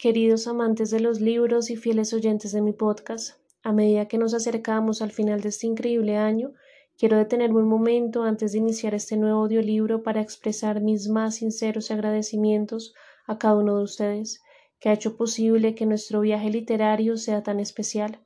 [0.00, 4.32] Queridos amantes de los libros y fieles oyentes de mi podcast, a medida que nos
[4.32, 6.52] acercamos al final de este increíble año,
[6.96, 11.90] quiero detenerme un momento antes de iniciar este nuevo audiolibro para expresar mis más sinceros
[11.90, 12.94] agradecimientos
[13.26, 14.40] a cada uno de ustedes,
[14.78, 18.20] que ha hecho posible que nuestro viaje literario sea tan especial.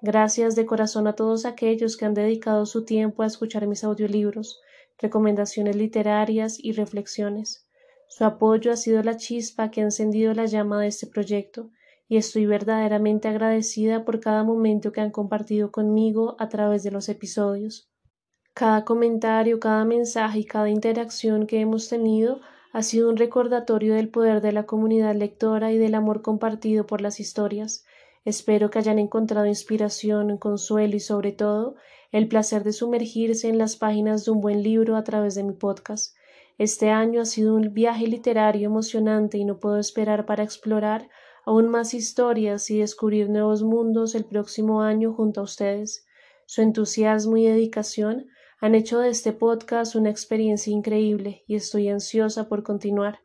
[0.00, 4.60] Gracias de corazón a todos aquellos que han dedicado su tiempo a escuchar mis audiolibros,
[5.00, 7.67] recomendaciones literarias y reflexiones.
[8.08, 11.70] Su apoyo ha sido la chispa que ha encendido la llama de este proyecto,
[12.08, 17.08] y estoy verdaderamente agradecida por cada momento que han compartido conmigo a través de los
[17.08, 17.90] episodios.
[18.54, 22.40] Cada comentario, cada mensaje y cada interacción que hemos tenido
[22.72, 27.00] ha sido un recordatorio del poder de la comunidad lectora y del amor compartido por
[27.00, 27.84] las historias.
[28.24, 31.76] Espero que hayan encontrado inspiración, consuelo y sobre todo
[32.10, 35.52] el placer de sumergirse en las páginas de un buen libro a través de mi
[35.52, 36.16] podcast.
[36.58, 41.08] Este año ha sido un viaje literario emocionante y no puedo esperar para explorar
[41.44, 46.04] aún más historias y descubrir nuevos mundos el próximo año junto a ustedes.
[46.46, 48.26] Su entusiasmo y dedicación
[48.60, 53.20] han hecho de este podcast una experiencia increíble y estoy ansiosa por continuar.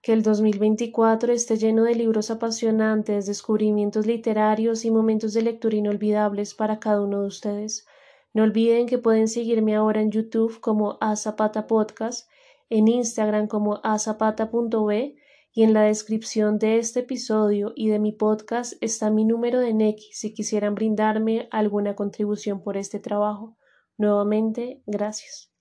[0.00, 6.54] Que el 2024 esté lleno de libros apasionantes, descubrimientos literarios y momentos de lectura inolvidables
[6.54, 7.86] para cada uno de ustedes.
[8.32, 12.30] No olviden que pueden seguirme ahora en YouTube como A Zapata Podcast
[12.70, 15.16] en Instagram como azapata.b
[15.54, 19.74] y en la descripción de este episodio y de mi podcast está mi número de
[19.74, 23.56] Neki si quisieran brindarme alguna contribución por este trabajo.
[23.98, 25.52] Nuevamente, gracias.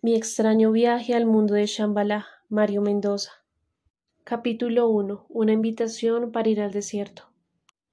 [0.00, 3.32] Mi extraño viaje al mundo de Shambhala, Mario Mendoza.
[4.24, 5.26] Capítulo 1.
[5.28, 7.24] Una invitación para ir al desierto.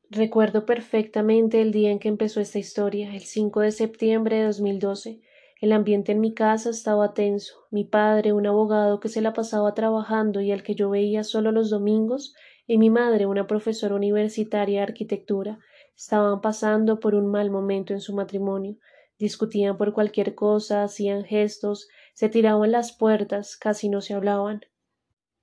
[0.10, 5.22] Recuerdo perfectamente el día en que empezó esta historia, el 5 de septiembre de 2012.
[5.66, 7.66] El ambiente en mi casa estaba tenso.
[7.72, 11.52] Mi padre, un abogado que se la pasaba trabajando y al que yo veía solo
[11.52, 12.36] los domingos,
[12.68, 15.58] y mi madre, una profesora universitaria de arquitectura,
[15.98, 18.78] estaban pasando por un mal momento en su matrimonio.
[19.18, 24.62] Discutían por cualquier cosa, hacían gestos, se tiraban las puertas, casi no se hablaban.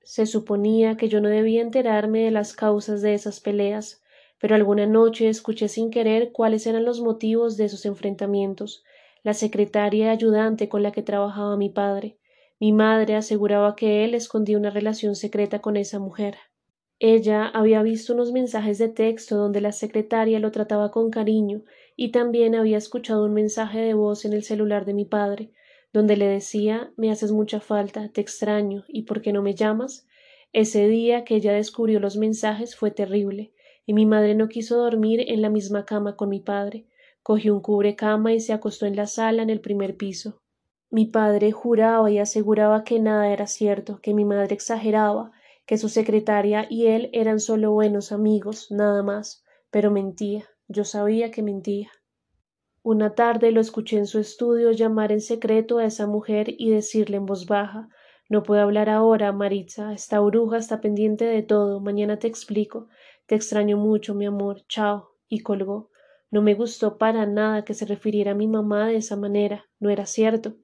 [0.03, 4.05] Se suponía que yo no debía enterarme de las causas de esas peleas,
[4.39, 8.85] pero alguna noche escuché sin querer cuáles eran los motivos de esos enfrentamientos
[9.23, 12.19] la secretaria ayudante con la que trabajaba mi padre.
[12.59, 16.37] Mi madre aseguraba que él escondía una relación secreta con esa mujer.
[16.99, 21.63] Ella había visto unos mensajes de texto donde la secretaria lo trataba con cariño
[21.97, 25.51] y también había escuchado un mensaje de voz en el celular de mi padre,
[25.93, 30.07] donde le decía me haces mucha falta, te extraño, ¿y por qué no me llamas?
[30.53, 33.53] Ese día que ella descubrió los mensajes fue terrible,
[33.85, 36.87] y mi madre no quiso dormir en la misma cama con mi padre,
[37.23, 40.43] cogió un cubrecama y se acostó en la sala en el primer piso.
[40.91, 45.33] Mi padre juraba y aseguraba que nada era cierto, que mi madre exageraba,
[45.67, 51.31] que su secretaria y él eran solo buenos amigos, nada más, pero mentía, yo sabía
[51.31, 51.91] que mentía.
[52.85, 57.17] Una tarde lo escuché en su estudio llamar en secreto a esa mujer y decirle
[57.17, 57.89] en voz baja
[58.29, 59.93] No puedo hablar ahora, Maritza.
[59.93, 61.79] Esta bruja está pendiente de todo.
[61.81, 62.89] Mañana te explico.
[63.27, 64.65] Te extraño mucho, mi amor.
[64.69, 65.11] Chao.
[65.29, 65.92] y colgó.
[66.33, 69.67] No me gustó para nada que se refiriera a mi mamá de esa manera.
[69.79, 70.57] No era cierto.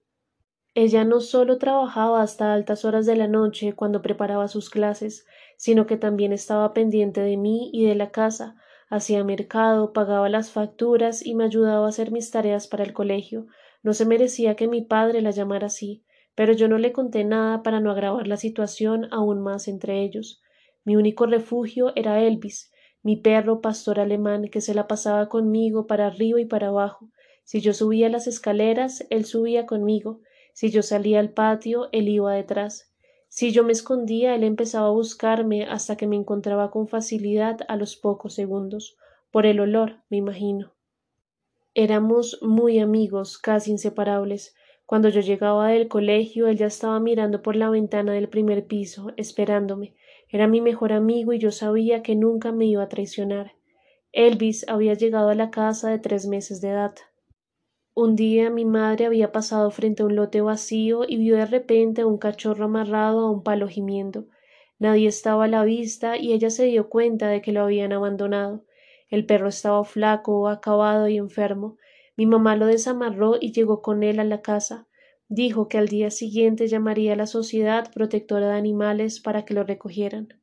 [0.75, 5.27] Ella no solo trabajaba hasta altas horas de la noche cuando preparaba sus clases,
[5.59, 8.57] sino que también estaba pendiente de mí y de la casa,
[8.89, 13.47] hacía mercado, pagaba las facturas y me ayudaba a hacer mis tareas para el colegio.
[13.83, 16.03] No se merecía que mi padre la llamara así,
[16.35, 20.41] pero yo no le conté nada para no agravar la situación aún más entre ellos.
[20.83, 22.73] Mi único refugio era Elvis,
[23.09, 27.09] mi perro pastor alemán que se la pasaba conmigo para arriba y para abajo.
[27.43, 30.21] Si yo subía las escaleras, él subía conmigo.
[30.53, 32.93] Si yo salía al patio, él iba detrás.
[33.29, 37.77] Si yo me escondía, él empezaba a buscarme hasta que me encontraba con facilidad a
[37.77, 38.99] los pocos segundos.
[39.31, 40.75] Por el olor, me imagino.
[41.73, 44.55] Éramos muy amigos, casi inseparables.
[44.85, 49.13] Cuando yo llegaba del colegio, él ya estaba mirando por la ventana del primer piso,
[49.17, 49.95] esperándome.
[50.31, 53.53] Era mi mejor amigo y yo sabía que nunca me iba a traicionar.
[54.13, 56.95] Elvis había llegado a la casa de tres meses de edad.
[57.95, 62.03] Un día mi madre había pasado frente a un lote vacío y vio de repente
[62.03, 64.27] a un cachorro amarrado a un palo gimiendo.
[64.79, 68.65] Nadie estaba a la vista y ella se dio cuenta de que lo habían abandonado.
[69.09, 71.77] El perro estaba flaco, acabado y enfermo.
[72.17, 74.88] Mi mamá lo desamarró y llegó con él a la casa.
[75.29, 79.63] Dijo que al día siguiente llamaría a la Sociedad Protectora de Animales para que lo
[79.63, 80.41] recogieran.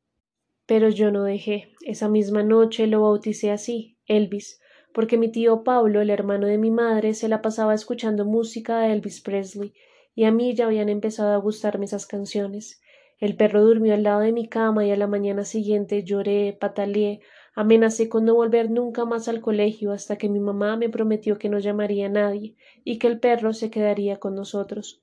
[0.64, 1.72] Pero yo no dejé.
[1.84, 4.60] Esa misma noche lo bauticé así, Elvis,
[4.94, 8.92] porque mi tío Pablo, el hermano de mi madre, se la pasaba escuchando música de
[8.92, 9.74] Elvis Presley,
[10.14, 12.80] y a mí ya habían empezado a gustarme esas canciones.
[13.18, 17.20] El perro durmió al lado de mi cama y a la mañana siguiente lloré, pataleé,
[17.56, 21.48] amenacé con no volver nunca más al colegio hasta que mi mamá me prometió que
[21.48, 22.54] no llamaría a nadie
[22.84, 25.02] y que el perro se quedaría con nosotros.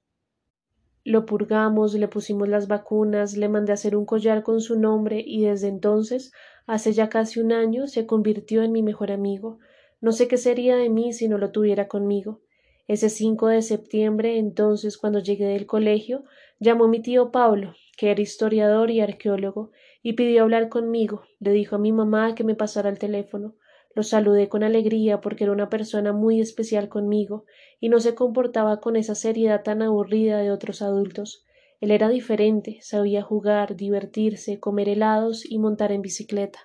[1.04, 5.22] Lo purgamos, le pusimos las vacunas, le mandé a hacer un collar con su nombre
[5.26, 6.32] y desde entonces,
[6.68, 9.58] hace ya casi un año, se convirtió en mi mejor amigo.
[10.00, 12.42] No sé qué sería de mí si no lo tuviera conmigo.
[12.88, 16.24] Ese 5 de septiembre, entonces, cuando llegué del colegio,
[16.60, 19.72] llamó mi tío Pablo, que era historiador y arqueólogo,
[20.04, 21.24] y pidió hablar conmigo.
[21.40, 23.56] Le dijo a mi mamá que me pasara el teléfono.
[23.96, 27.46] Lo saludé con alegría porque era una persona muy especial conmigo
[27.80, 31.46] y no se comportaba con esa seriedad tan aburrida de otros adultos.
[31.80, 36.60] Él era diferente, sabía jugar, divertirse, comer helados y montar en bicicleta.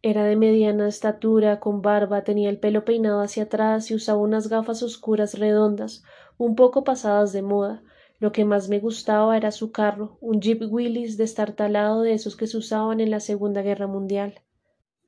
[0.00, 4.48] Era de mediana estatura, con barba, tenía el pelo peinado hacia atrás y usaba unas
[4.48, 6.02] gafas oscuras redondas,
[6.36, 7.82] un poco pasadas de moda.
[8.18, 12.46] Lo que más me gustaba era su carro, un Jeep Willys destartalado de esos que
[12.46, 14.42] se usaban en la Segunda Guerra Mundial.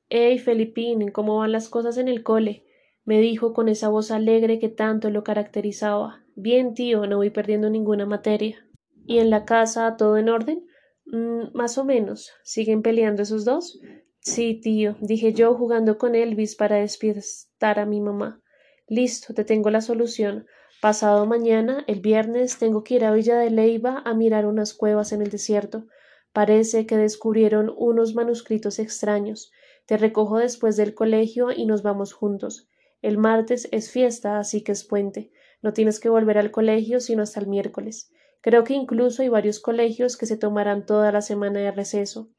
[0.09, 2.65] Hey, Felipín, ¿cómo van las cosas en el cole?
[3.03, 6.23] me dijo con esa voz alegre que tanto lo caracterizaba.
[6.35, 8.67] Bien, tío, no voy perdiendo ninguna materia.
[9.05, 10.65] ¿Y en la casa todo en orden?
[11.05, 12.31] Mm, más o menos.
[12.43, 13.79] ¿Siguen peleando esos dos?
[14.19, 18.41] Sí, tío, dije yo jugando con Elvis para despistar a mi mamá.
[18.87, 20.45] Listo, te tengo la solución.
[20.81, 25.11] Pasado mañana, el viernes, tengo que ir a Villa de Leiva a mirar unas cuevas
[25.11, 25.85] en el desierto.
[26.33, 29.51] Parece que descubrieron unos manuscritos extraños.
[29.85, 32.67] Te recojo después del colegio y nos vamos juntos.
[33.03, 35.31] El martes es fiesta, así que es puente.
[35.61, 38.11] No tienes que volver al colegio sino hasta el miércoles.
[38.41, 42.31] Creo que incluso hay varios colegios que se tomarán toda la semana de receso.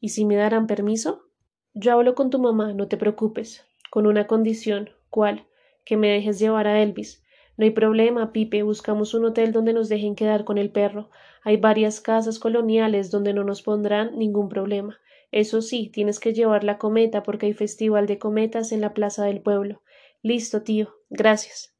[0.00, 1.24] ¿Y si me darán permiso?
[1.74, 4.88] Yo hablo con tu mamá, no te preocupes, con una condición.
[5.10, 5.46] ¿Cuál?
[5.84, 7.22] Que me dejes llevar a Elvis.
[7.60, 11.10] No hay problema, Pipe, buscamos un hotel donde nos dejen quedar con el perro.
[11.42, 14.98] Hay varias casas coloniales donde no nos pondrán ningún problema.
[15.30, 19.26] Eso sí, tienes que llevar la cometa porque hay festival de cometas en la plaza
[19.26, 19.82] del pueblo.
[20.22, 20.94] Listo, tío.
[21.10, 21.74] Gracias.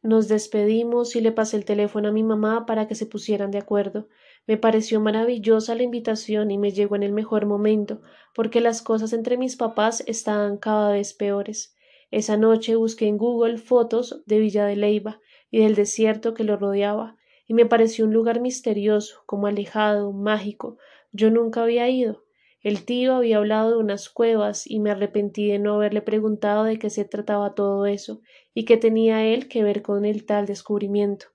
[0.00, 3.58] Nos despedimos y le pasé el teléfono a mi mamá para que se pusieran de
[3.58, 4.08] acuerdo.
[4.46, 8.00] Me pareció maravillosa la invitación y me llegó en el mejor momento,
[8.34, 11.76] porque las cosas entre mis papás estaban cada vez peores.
[12.12, 16.58] Esa noche busqué en Google fotos de Villa de Leiva y del desierto que lo
[16.58, 17.16] rodeaba,
[17.48, 20.76] y me pareció un lugar misterioso, como alejado, mágico.
[21.10, 22.22] Yo nunca había ido.
[22.60, 26.78] El tío había hablado de unas cuevas y me arrepentí de no haberle preguntado de
[26.78, 28.20] qué se trataba todo eso
[28.52, 31.28] y qué tenía él que ver con el tal descubrimiento.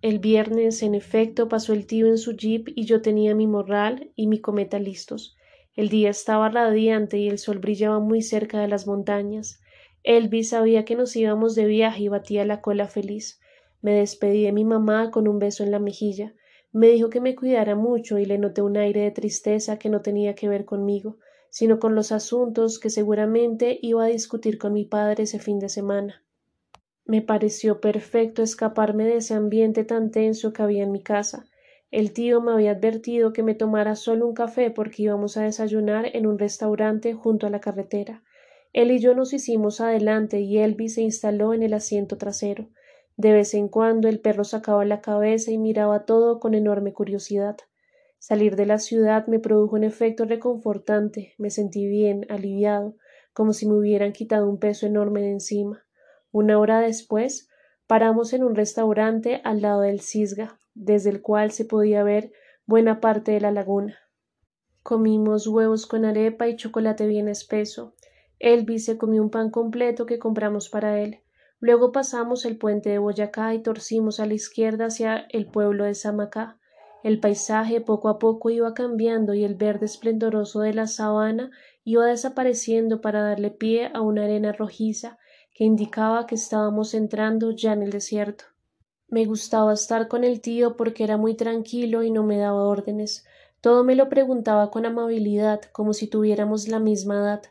[0.00, 4.10] El viernes, en efecto, pasó el tío en su jeep y yo tenía mi morral
[4.16, 5.36] y mi cometa listos.
[5.74, 9.60] El día estaba radiante y el sol brillaba muy cerca de las montañas.
[10.04, 13.40] Elvis sabía que nos íbamos de viaje y batía la cola feliz.
[13.80, 16.34] Me despedí de mi mamá con un beso en la mejilla.
[16.72, 20.02] Me dijo que me cuidara mucho y le noté un aire de tristeza que no
[20.02, 21.16] tenía que ver conmigo,
[21.48, 25.70] sino con los asuntos que seguramente iba a discutir con mi padre ese fin de
[25.70, 26.22] semana.
[27.06, 31.46] Me pareció perfecto escaparme de ese ambiente tan tenso que había en mi casa.
[31.90, 36.10] El tío me había advertido que me tomara solo un café porque íbamos a desayunar
[36.12, 38.22] en un restaurante junto a la carretera.
[38.74, 42.70] Él y yo nos hicimos adelante y Elvis se instaló en el asiento trasero.
[43.16, 47.56] De vez en cuando el perro sacaba la cabeza y miraba todo con enorme curiosidad.
[48.18, 52.96] Salir de la ciudad me produjo un efecto reconfortante, me sentí bien, aliviado,
[53.32, 55.86] como si me hubieran quitado un peso enorme de encima.
[56.32, 57.48] Una hora después,
[57.86, 62.32] paramos en un restaurante al lado del Cisga, desde el cual se podía ver
[62.66, 64.00] buena parte de la laguna.
[64.82, 67.94] Comimos huevos con arepa y chocolate bien espeso.
[68.38, 71.20] Elvis se comió un pan completo que compramos para él.
[71.60, 75.94] Luego pasamos el puente de Boyacá y torcimos a la izquierda hacia el pueblo de
[75.94, 76.58] Samacá.
[77.02, 81.50] El paisaje poco a poco iba cambiando y el verde esplendoroso de la sabana
[81.84, 85.18] iba desapareciendo para darle pie a una arena rojiza
[85.54, 88.44] que indicaba que estábamos entrando ya en el desierto.
[89.08, 93.24] Me gustaba estar con el tío porque era muy tranquilo y no me daba órdenes.
[93.60, 97.42] Todo me lo preguntaba con amabilidad, como si tuviéramos la misma edad.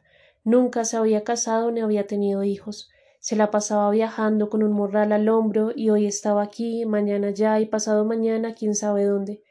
[0.45, 2.89] Nunca se había casado ni había tenido hijos.
[3.19, 7.61] Se la pasaba viajando con un morral al hombro y hoy estaba aquí, mañana ya
[7.61, 9.41] y pasado mañana quién sabe dónde.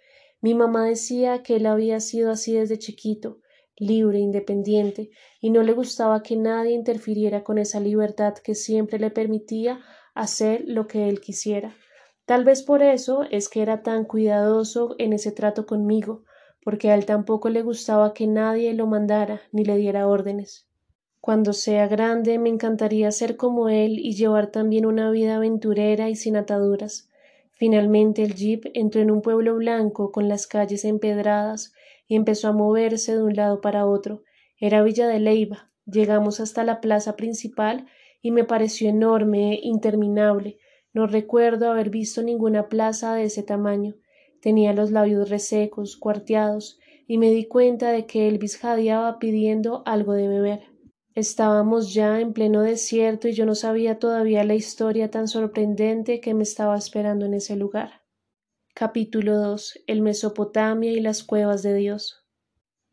[0.42, 3.38] Mi mamá decía que él había sido así desde chiquito,
[3.76, 9.10] libre, independiente, y no le gustaba que nadie interfiriera con esa libertad que siempre le
[9.10, 9.80] permitía
[10.14, 11.74] hacer lo que él quisiera.
[12.26, 16.24] Tal vez por eso es que era tan cuidadoso en ese trato conmigo,
[16.62, 20.68] porque a él tampoco le gustaba que nadie lo mandara ni le diera órdenes.
[21.22, 26.16] Cuando sea grande me encantaría ser como él y llevar también una vida aventurera y
[26.16, 27.08] sin ataduras.
[27.52, 31.74] Finalmente el jeep entró en un pueblo blanco con las calles empedradas
[32.08, 34.24] y empezó a moverse de un lado para otro.
[34.58, 35.70] Era Villa de Leiva.
[35.86, 37.86] Llegamos hasta la plaza principal
[38.20, 40.58] y me pareció enorme e interminable.
[40.92, 43.94] No recuerdo haber visto ninguna plaza de ese tamaño.
[44.40, 50.14] Tenía los labios resecos, cuarteados, y me di cuenta de que Elvis jadeaba pidiendo algo
[50.14, 50.71] de beber.
[51.14, 56.32] Estábamos ya en pleno desierto y yo no sabía todavía la historia tan sorprendente que
[56.32, 58.00] me estaba esperando en ese lugar.
[58.74, 59.80] Capítulo 2.
[59.86, 62.24] El Mesopotamia y las cuevas de Dios.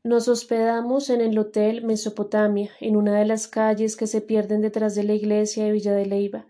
[0.03, 4.95] Nos hospedamos en el Hotel Mesopotamia, en una de las calles que se pierden detrás
[4.95, 6.45] de la iglesia de Villa de Leiva.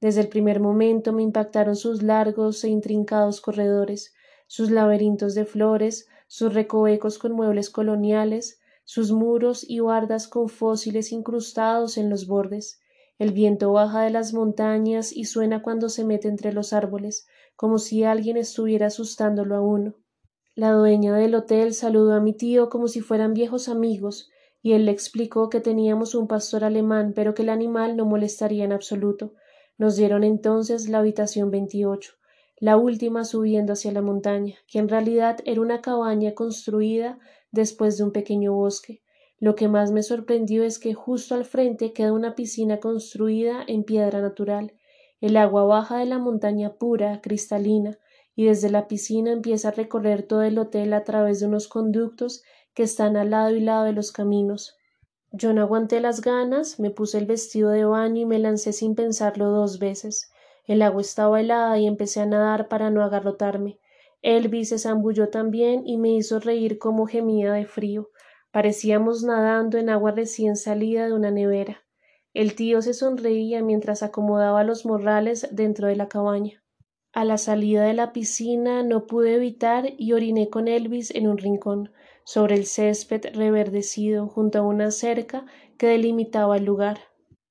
[0.00, 4.12] Desde el primer momento me impactaron sus largos e intrincados corredores,
[4.48, 8.60] sus laberintos de flores, sus recovecos con muebles coloniales,
[8.92, 12.78] sus muros y bardas con fósiles incrustados en los bordes.
[13.18, 17.78] El viento baja de las montañas y suena cuando se mete entre los árboles, como
[17.78, 19.94] si alguien estuviera asustándolo a uno.
[20.54, 24.28] La dueña del hotel saludó a mi tío como si fueran viejos amigos,
[24.60, 28.62] y él le explicó que teníamos un pastor alemán, pero que el animal no molestaría
[28.62, 29.32] en absoluto.
[29.78, 32.12] Nos dieron entonces la habitación 28,
[32.58, 37.18] la última subiendo hacia la montaña, que en realidad era una cabaña construida
[37.52, 39.02] después de un pequeño bosque.
[39.38, 43.84] Lo que más me sorprendió es que justo al frente queda una piscina construida en
[43.84, 44.72] piedra natural.
[45.20, 47.98] El agua baja de la montaña pura, cristalina,
[48.34, 52.42] y desde la piscina empieza a recorrer todo el hotel a través de unos conductos
[52.74, 54.76] que están al lado y lado de los caminos.
[55.30, 58.94] Yo no aguanté las ganas, me puse el vestido de baño y me lancé sin
[58.94, 60.30] pensarlo dos veces.
[60.66, 63.78] El agua estaba helada y empecé a nadar para no agarrotarme.
[64.22, 68.10] Elvis se zambulló también y me hizo reír como gemía de frío.
[68.52, 71.82] Parecíamos nadando en agua recién salida de una nevera.
[72.32, 76.62] El tío se sonreía mientras acomodaba los morrales dentro de la cabaña.
[77.12, 81.36] A la salida de la piscina no pude evitar y oriné con Elvis en un
[81.36, 81.90] rincón,
[82.24, 85.44] sobre el césped reverdecido junto a una cerca
[85.76, 87.00] que delimitaba el lugar.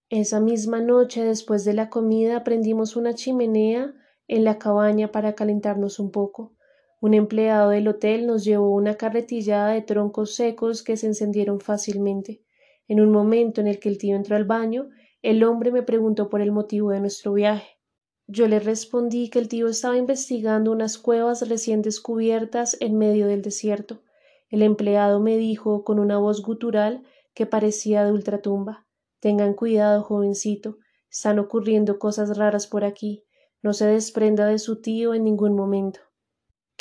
[0.10, 3.94] Esa misma noche, después de la comida, prendimos una chimenea
[4.28, 6.56] en la cabaña para calentarnos un poco.
[7.02, 12.44] Un empleado del hotel nos llevó una carretillada de troncos secos que se encendieron fácilmente.
[12.88, 14.90] En un momento en el que el tío entró al baño,
[15.24, 17.80] el hombre me preguntó por el motivo de nuestro viaje.
[18.28, 23.42] Yo le respondí que el tío estaba investigando unas cuevas recién descubiertas en medio del
[23.42, 24.04] desierto.
[24.50, 27.02] El empleado me dijo con una voz gutural
[27.34, 28.86] que parecía de ultratumba
[29.20, 30.78] Tengan cuidado, jovencito.
[31.10, 33.26] Están ocurriendo cosas raras por aquí.
[33.64, 36.11] No se desprenda de su tío en ningún momento.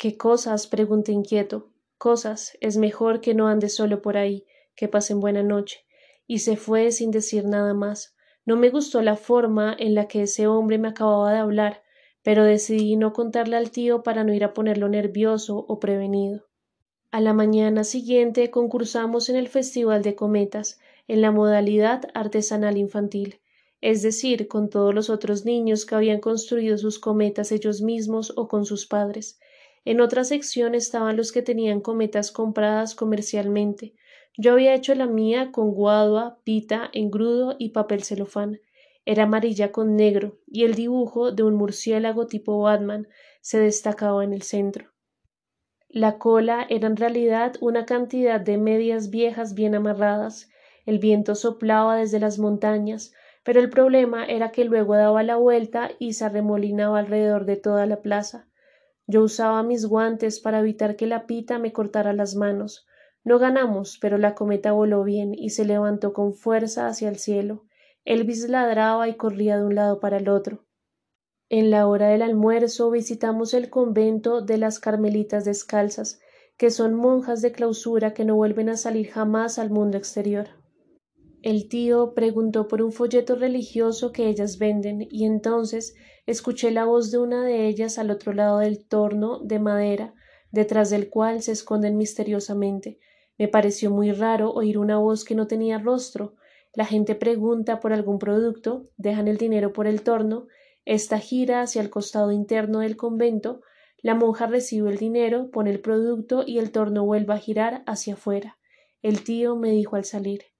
[0.01, 0.65] ¿Qué cosas?
[0.65, 1.69] pregunté inquieto.
[1.99, 2.57] Cosas.
[2.59, 5.85] Es mejor que no ande solo por ahí, que pasen buena noche.
[6.25, 8.15] Y se fue sin decir nada más.
[8.43, 11.83] No me gustó la forma en la que ese hombre me acababa de hablar,
[12.23, 16.47] pero decidí no contarle al tío para no ir a ponerlo nervioso o prevenido.
[17.11, 23.39] A la mañana siguiente concursamos en el Festival de Cometas, en la modalidad artesanal infantil,
[23.81, 28.47] es decir, con todos los otros niños que habían construido sus cometas ellos mismos o
[28.47, 29.39] con sus padres.
[29.83, 33.95] En otra sección estaban los que tenían cometas compradas comercialmente.
[34.37, 38.59] Yo había hecho la mía con guadua, pita, engrudo y papel celofán.
[39.05, 43.07] Era amarilla con negro, y el dibujo de un murciélago tipo Batman
[43.41, 44.91] se destacaba en el centro.
[45.89, 50.49] La cola era en realidad una cantidad de medias viejas bien amarradas.
[50.85, 55.91] El viento soplaba desde las montañas, pero el problema era que luego daba la vuelta
[55.97, 58.47] y se arremolinaba alrededor de toda la plaza.
[59.07, 62.87] Yo usaba mis guantes para evitar que la pita me cortara las manos.
[63.23, 67.65] No ganamos, pero la cometa voló bien y se levantó con fuerza hacia el cielo.
[68.05, 70.65] Elvis ladraba y corría de un lado para el otro.
[71.49, 76.21] En la hora del almuerzo visitamos el convento de las Carmelitas Descalzas,
[76.57, 80.60] que son monjas de clausura que no vuelven a salir jamás al mundo exterior.
[81.43, 85.95] El tío preguntó por un folleto religioso que ellas venden y entonces
[86.27, 90.13] escuché la voz de una de ellas al otro lado del torno de madera,
[90.51, 92.99] detrás del cual se esconden misteriosamente.
[93.39, 96.35] Me pareció muy raro oír una voz que no tenía rostro.
[96.75, 100.45] La gente pregunta por algún producto, dejan el dinero por el torno,
[100.85, 103.61] esta gira hacia el costado interno del convento,
[104.03, 108.13] la monja recibe el dinero, pone el producto y el torno vuelve a girar hacia
[108.13, 108.59] afuera.
[109.01, 110.50] El tío me dijo al salir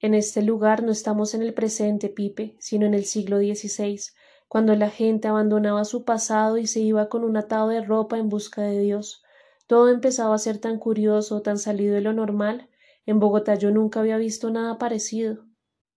[0.00, 4.00] en este lugar no estamos en el presente, Pipe, sino en el siglo XVI,
[4.48, 8.28] cuando la gente abandonaba su pasado y se iba con un atado de ropa en
[8.28, 9.22] busca de Dios.
[9.66, 12.68] Todo empezaba a ser tan curioso, tan salido de lo normal.
[13.06, 15.46] En Bogotá yo nunca había visto nada parecido.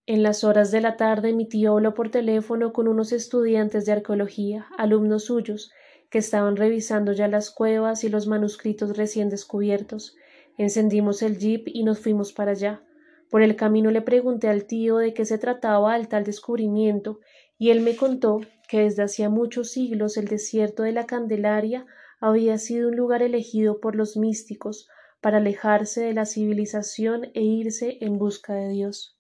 [0.06, 3.92] En las horas de la tarde mi tío habló por teléfono con unos estudiantes de
[3.92, 5.70] arqueología, alumnos suyos,
[6.10, 10.16] que estaban revisando ya las cuevas y los manuscritos recién descubiertos.
[10.58, 12.82] Encendimos el jeep y nos fuimos para allá.
[13.30, 17.20] Por el camino le pregunté al tío de qué se trataba el tal descubrimiento,
[17.58, 21.86] y él me contó que desde hacía muchos siglos el desierto de la Candelaria
[22.20, 24.88] había sido un lugar elegido por los místicos
[25.22, 29.18] para alejarse de la civilización e irse en busca de Dios.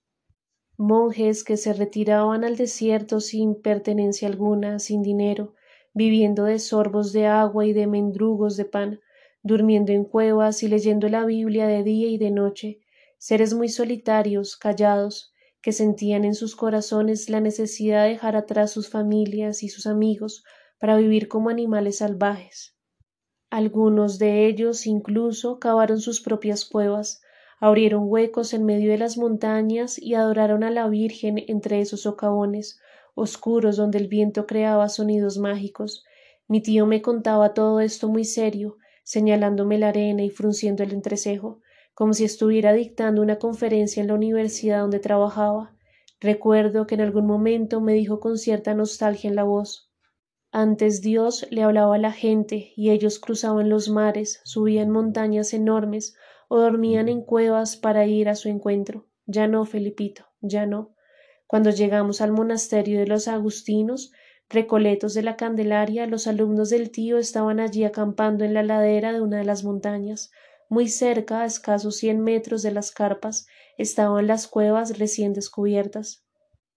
[0.78, 5.56] Monjes que se retiraban al desierto sin pertenencia alguna, sin dinero,
[5.94, 9.00] viviendo de sorbos de agua y de mendrugos de pan,
[9.42, 12.80] durmiendo en cuevas y leyendo la Biblia de día y de noche,
[13.18, 18.90] seres muy solitarios, callados, que sentían en sus corazones la necesidad de dejar atrás sus
[18.90, 20.44] familias y sus amigos
[20.80, 22.76] para vivir como animales salvajes.
[23.50, 27.22] Algunos de ellos incluso cavaron sus propias cuevas,
[27.60, 32.80] abrieron huecos en medio de las montañas y adoraron a la Virgen entre esos socavones
[33.16, 36.06] oscuros donde el viento creaba sonidos mágicos.
[36.48, 41.60] Mi tío me contaba todo esto muy serio, señalándome la arena y frunciendo el entrecejo,
[41.98, 45.76] como si estuviera dictando una conferencia en la universidad donde trabajaba.
[46.20, 49.88] Recuerdo que en algún momento me dijo con cierta nostalgia en la voz
[50.52, 56.16] antes Dios le hablaba a la gente y ellos cruzaban los mares, subían montañas enormes
[56.48, 59.08] o dormían en cuevas para ir a su encuentro.
[59.26, 60.96] Ya no, Felipito, ya no.
[61.48, 64.12] Cuando llegamos al monasterio de los agustinos,
[64.50, 69.22] recoletos de la Candelaria, los alumnos del tío estaban allí acampando en la ladera de
[69.22, 70.32] una de las montañas.
[70.70, 73.48] Muy cerca, a escasos cien metros de las carpas,
[73.78, 76.26] estaban las cuevas recién descubiertas.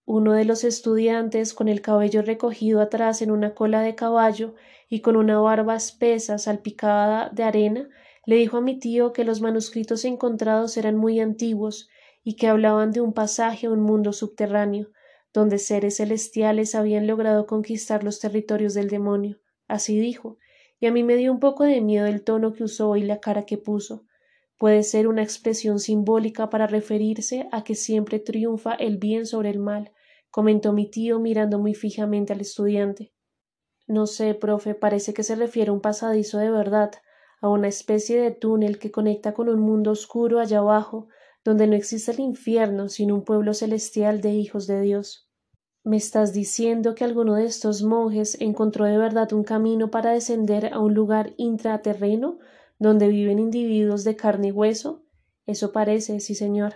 [0.05, 4.55] Uno de los estudiantes, con el cabello recogido atrás en una cola de caballo
[4.89, 7.89] y con una barba espesa salpicada de arena,
[8.25, 11.89] le dijo a mi tío que los manuscritos encontrados eran muy antiguos
[12.23, 14.89] y que hablaban de un pasaje a un mundo subterráneo,
[15.33, 19.39] donde seres celestiales habían logrado conquistar los territorios del demonio.
[19.67, 20.37] Así dijo,
[20.81, 23.19] y a mí me dio un poco de miedo el tono que usó y la
[23.19, 24.03] cara que puso.
[24.57, 29.59] Puede ser una expresión simbólica para referirse a que siempre triunfa el bien sobre el
[29.59, 29.91] mal,
[30.31, 33.13] comentó mi tío mirando muy fijamente al estudiante.
[33.87, 36.91] No sé, profe, parece que se refiere a un pasadizo de verdad,
[37.41, 41.09] a una especie de túnel que conecta con un mundo oscuro allá abajo,
[41.43, 45.30] donde no existe el infierno, sino un pueblo celestial de hijos de Dios.
[45.83, 50.71] ¿Me estás diciendo que alguno de estos monjes encontró de verdad un camino para descender
[50.71, 52.37] a un lugar intraterreno
[52.77, 55.03] donde viven individuos de carne y hueso?
[55.47, 56.75] Eso parece, sí, señor.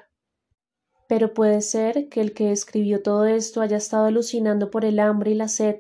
[1.08, 5.32] Pero puede ser que el que escribió todo esto haya estado alucinando por el hambre
[5.32, 5.78] y la sed,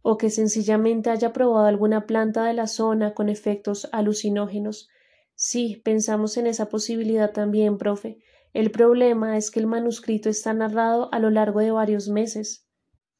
[0.00, 4.88] o que sencillamente haya probado alguna planta de la zona con efectos alucinógenos.
[5.34, 8.22] Sí, pensamos en esa posibilidad también, profe.
[8.52, 12.68] El problema es que el manuscrito está narrado a lo largo de varios meses.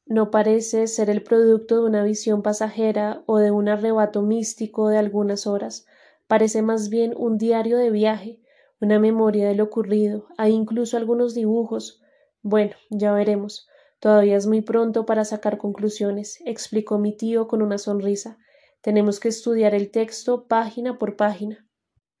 [0.05, 4.97] No parece ser el producto de una visión pasajera o de un arrebato místico de
[4.97, 5.85] algunas horas.
[6.27, 8.41] Parece más bien un diario de viaje,
[8.79, 12.01] una memoria de lo ocurrido, hay incluso algunos dibujos.
[12.41, 13.67] Bueno, ya veremos.
[13.99, 18.37] Todavía es muy pronto para sacar conclusiones, explicó mi tío con una sonrisa.
[18.81, 21.65] Tenemos que estudiar el texto página por página.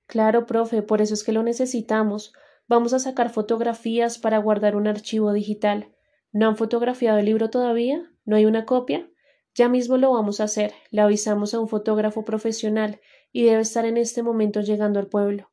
[0.07, 2.33] Claro, profe, por eso es que lo necesitamos.
[2.67, 5.93] Vamos a sacar fotografías para guardar un archivo digital.
[6.31, 8.09] ¿No han fotografiado el libro todavía?
[8.25, 9.09] ¿No hay una copia?
[9.53, 10.73] Ya mismo lo vamos a hacer.
[10.89, 12.99] Le avisamos a un fotógrafo profesional
[13.31, 15.51] y debe estar en este momento llegando al pueblo.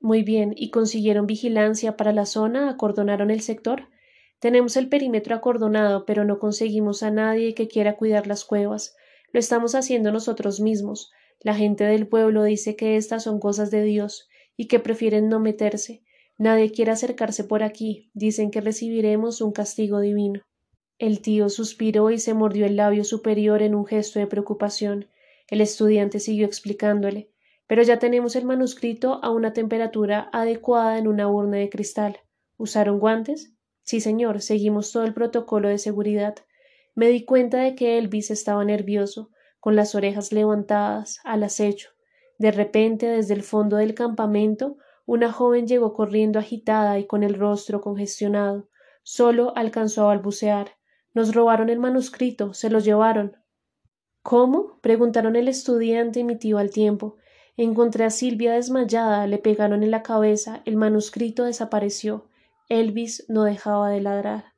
[0.00, 2.70] Muy bien, ¿y consiguieron vigilancia para la zona?
[2.70, 3.88] ¿Acordonaron el sector?
[4.38, 8.94] Tenemos el perímetro acordonado, pero no conseguimos a nadie que quiera cuidar las cuevas.
[9.32, 11.10] Lo estamos haciendo nosotros mismos.
[11.40, 15.40] La gente del pueblo dice que estas son cosas de Dios y que prefieren no
[15.40, 16.02] meterse.
[16.38, 18.10] Nadie quiere acercarse por aquí.
[18.14, 20.42] Dicen que recibiremos un castigo divino.
[20.98, 25.08] El tío suspiró y se mordió el labio superior en un gesto de preocupación.
[25.48, 27.30] El estudiante siguió explicándole
[27.66, 32.20] pero ya tenemos el manuscrito a una temperatura adecuada en una urna de cristal.
[32.56, 33.54] ¿Usaron guantes?
[33.82, 36.36] Sí, señor, seguimos todo el protocolo de seguridad.
[36.94, 41.90] Me di cuenta de que Elvis estaba nervioso, con las orejas levantadas, al acecho.
[42.38, 47.34] De repente, desde el fondo del campamento, una joven llegó corriendo agitada y con el
[47.34, 48.68] rostro congestionado.
[49.04, 50.72] Solo alcanzó a balbucear.
[51.14, 53.36] Nos robaron el manuscrito, se lo llevaron.
[54.22, 54.80] ¿Cómo?
[54.80, 57.16] preguntaron el estudiante y mi tío al tiempo.
[57.56, 62.28] Encontré a Silvia desmayada, le pegaron en la cabeza, el manuscrito desapareció.
[62.68, 64.55] Elvis no dejaba de ladrar.